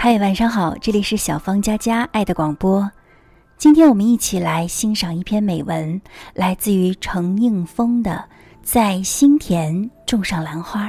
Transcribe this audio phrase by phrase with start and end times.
[0.00, 2.88] 嗨，晚上好，这里是小芳佳佳爱的广播。
[3.56, 6.00] 今天我们一起来欣赏一篇美文，
[6.34, 8.12] 来自于程应峰的
[8.62, 10.88] 《在心田种上兰花》。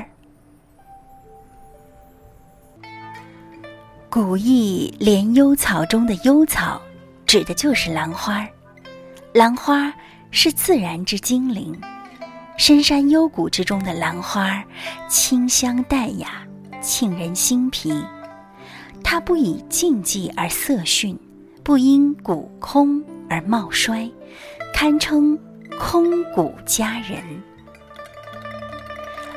[4.11, 6.79] 古意莲幽草中的幽草，
[7.25, 8.47] 指的就是兰花。
[9.33, 9.91] 兰花
[10.29, 11.75] 是自然之精灵，
[12.57, 14.63] 深山幽谷之中的兰花，
[15.07, 16.47] 清香淡雅，
[16.79, 17.91] 沁人心脾。
[19.11, 21.17] 它不以静寂而色逊，
[21.63, 24.07] 不因古空而貌衰，
[24.71, 25.35] 堪称
[25.79, 27.19] 空谷佳人。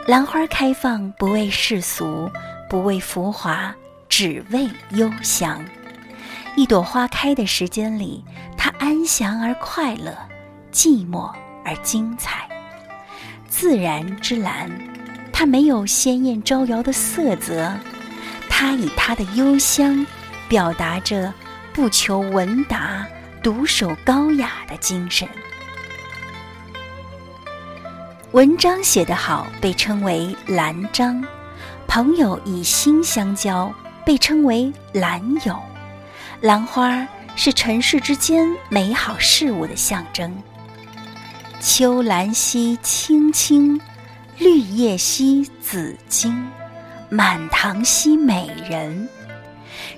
[0.07, 2.31] 兰花开放，不为世俗，
[2.69, 3.75] 不为浮华，
[4.11, 5.65] 只为幽香。
[6.55, 8.23] 一朵花开的时间里，
[8.59, 10.15] 它安详而快乐，
[10.71, 11.33] 寂寞
[11.65, 12.47] 而精彩。
[13.49, 14.71] 自然之兰，
[15.33, 17.73] 它没有鲜艳招摇的色泽。
[18.63, 20.07] 它以它的幽香，
[20.49, 21.35] 表达着
[21.73, 23.05] 不求闻达、
[23.43, 25.29] 独守高雅的精神。
[28.31, 31.21] 文章写得好，被称为兰章；
[31.89, 33.75] 朋友以心相交，
[34.07, 35.61] 被称为兰友。
[36.41, 37.05] 兰花
[37.35, 40.33] 是尘世之间美好事物的象征。
[41.61, 43.81] 秋兰兮青青，
[44.39, 46.49] 绿叶兮紫荆。
[47.15, 49.07] 满堂兮美人，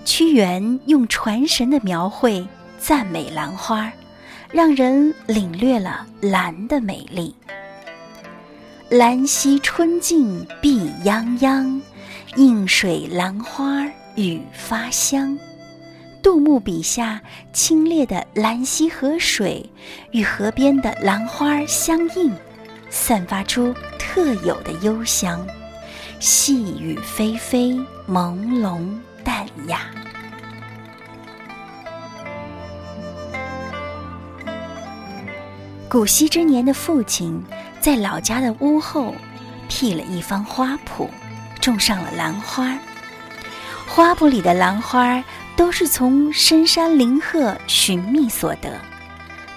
[0.04, 2.44] 屈原用传神的描绘
[2.76, 3.88] 赞美兰花，
[4.50, 7.32] 让人领略了兰的美丽。
[8.88, 11.80] 兰溪春尽碧泱泱，
[12.34, 15.38] 映水兰花雨发香。
[16.20, 19.64] 杜牧笔下清冽的兰溪河水
[20.10, 22.34] 与河边的兰花相映，
[22.90, 25.46] 散发出特有的幽香。
[26.26, 28.80] 细雨霏霏，朦胧
[29.22, 29.80] 淡雅。
[35.86, 37.44] 古稀之年的父亲
[37.78, 39.14] 在老家的屋后
[39.68, 41.10] 辟了一方花圃，
[41.60, 42.74] 种上了兰花。
[43.86, 45.22] 花圃里的兰花
[45.54, 48.80] 都是从深山林壑寻觅所得。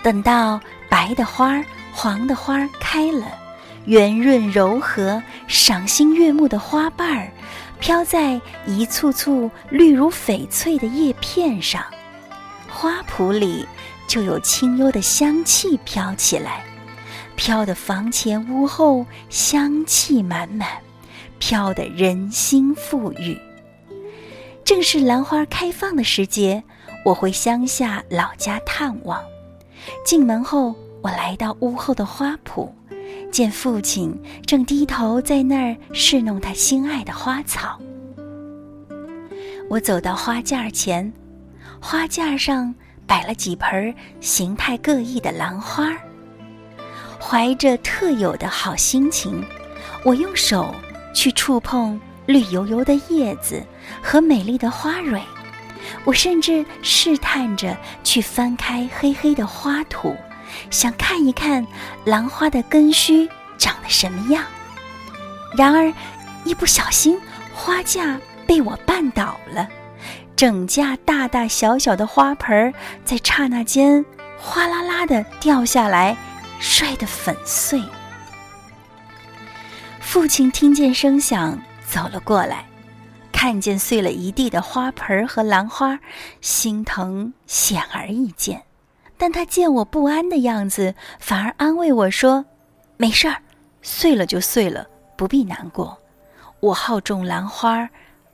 [0.04, 1.64] 等到白的花、
[1.94, 3.47] 黄的花开了。
[3.88, 7.32] 圆润柔和、赏心悦目的花瓣儿，
[7.80, 11.82] 飘在一簇簇绿如翡翠的叶片上，
[12.70, 13.66] 花圃里
[14.06, 16.66] 就有清幽的香气飘起来，
[17.38, 20.68] 飘得房前屋后香气满满，
[21.40, 23.40] 飘得人心馥郁。
[24.66, 26.62] 正是兰花开放的时节，
[27.06, 29.24] 我回乡下老家探望，
[30.06, 32.70] 进门后，我来到屋后的花圃。
[33.32, 37.80] 见父亲正低头在那儿侍弄他心爱的花草，
[39.70, 41.12] 我走到花架前，
[41.80, 42.74] 花架上
[43.06, 45.96] 摆了几盆形态各异的兰花。
[47.20, 49.44] 怀着特有的好心情，
[50.04, 50.74] 我用手
[51.14, 53.62] 去触碰绿油油的叶子
[54.02, 55.22] 和美丽的花蕊，
[56.06, 60.16] 我甚至试探着去翻开黑黑的花土。
[60.70, 61.66] 想看一看
[62.06, 63.28] 兰花的根须
[63.58, 64.44] 长得什么样，
[65.58, 65.92] 然而
[66.44, 67.20] 一不小心，
[67.54, 69.68] 花架被我绊倒了，
[70.36, 74.06] 整架大大小小的花盆儿在刹那间
[74.38, 76.16] 哗啦啦的掉下来，
[76.60, 77.82] 摔得粉碎。
[80.00, 82.66] 父亲听见声响走了过来，
[83.32, 86.00] 看见碎了一地的花盆和兰花，
[86.40, 88.64] 心疼显而易见。
[89.18, 92.46] 但他见我不安的样子，反而安慰我说
[92.98, 93.42] ：“没事儿，
[93.82, 95.98] 碎了就碎了，不必难过。
[96.60, 97.90] 我好种兰花，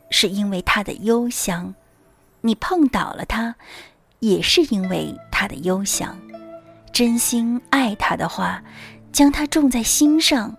[0.10, 1.74] 是因为它的幽香。
[2.42, 3.56] 你碰倒了它，
[4.20, 6.20] 也是因为它的幽香。
[6.92, 8.62] 真心爱它的话，
[9.12, 10.54] 将它种在心上，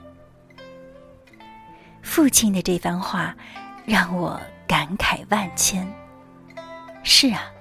[2.02, 3.36] 父亲的这番话，
[3.86, 5.88] 让我感慨万千。
[7.04, 7.53] 是啊。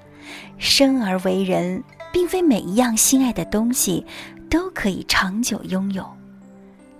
[0.59, 1.83] 生而为人，
[2.13, 4.05] 并非每一样心爱的东西
[4.51, 6.07] 都可以长久拥有。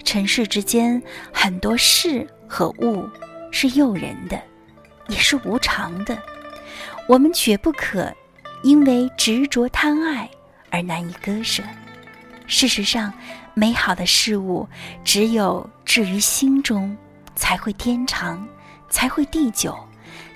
[0.05, 1.01] 尘世之间，
[1.33, 3.09] 很多事和物
[3.51, 4.41] 是诱人的，
[5.09, 6.17] 也是无常的。
[7.09, 8.13] 我们绝不可
[8.63, 10.29] 因为执着贪爱
[10.71, 11.63] 而难以割舍。
[12.47, 13.13] 事实上，
[13.55, 14.69] 美好的事物
[15.05, 16.97] 只有置于心中，
[17.35, 18.47] 才会天长，
[18.89, 19.77] 才会地久，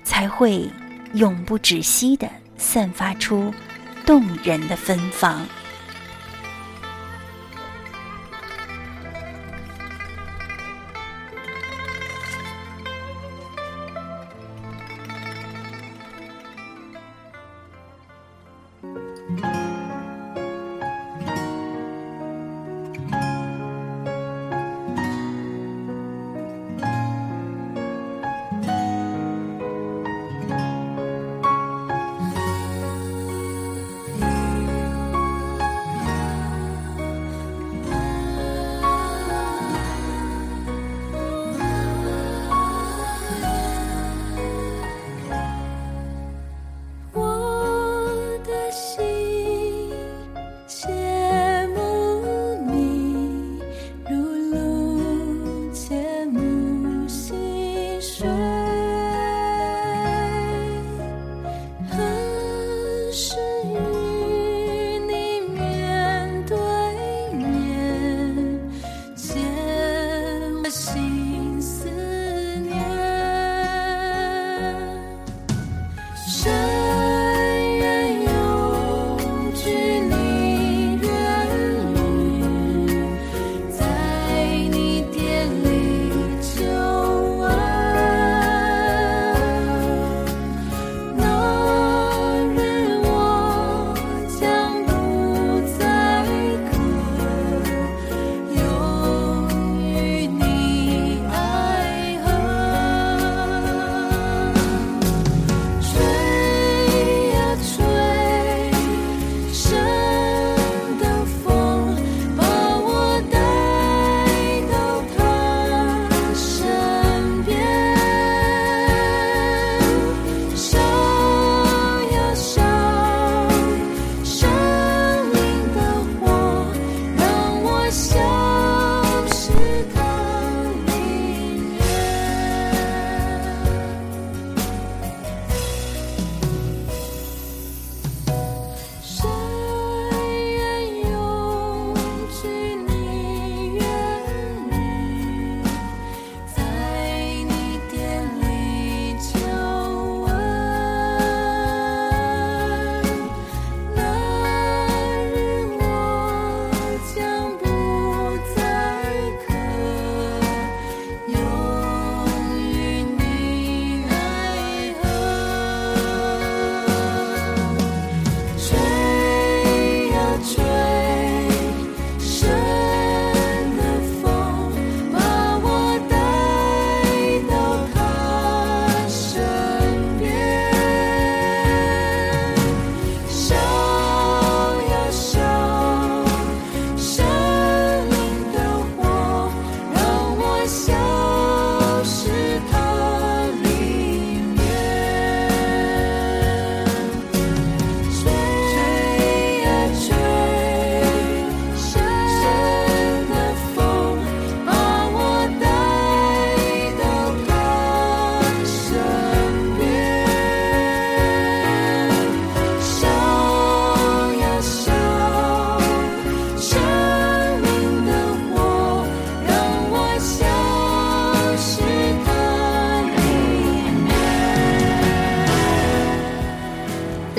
[0.04, 0.70] 才会
[1.14, 2.30] 永不止息的。
[2.58, 3.52] 散发出
[4.04, 5.46] 动人的芬芳。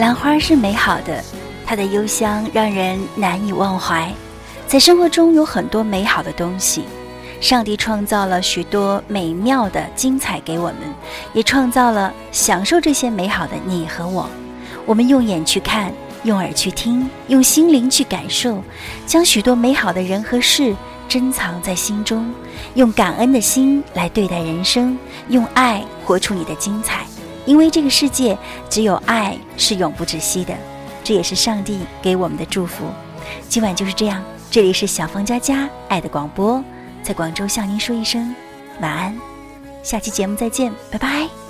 [0.07, 1.21] 兰花是美好的，
[1.65, 4.09] 它的幽香让人难以忘怀。
[4.65, 6.85] 在生活中有很多美好的东西，
[7.41, 10.77] 上帝创造了许多美妙的精彩给我们，
[11.33, 14.29] 也创造了享受这些美好的你和我。
[14.85, 15.91] 我们用眼去看，
[16.23, 18.63] 用耳去听，用心灵去感受，
[19.05, 20.73] 将许多美好的人和事
[21.09, 22.33] 珍藏在心中，
[22.75, 24.97] 用感恩的心来对待人生，
[25.27, 27.05] 用爱活出你的精彩。
[27.47, 28.37] 因为这个世界
[28.69, 30.53] 只有爱是永不止息的，
[31.03, 32.85] 这也是上帝给我们的祝福。
[33.49, 36.63] 今晚就是这样，这里是小芳家家爱的广播，
[37.01, 38.35] 在广州向您说一声
[38.81, 39.17] 晚安，
[39.81, 41.46] 下期节目再见，拜拜。